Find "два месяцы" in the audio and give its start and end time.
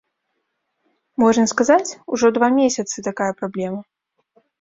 2.37-3.05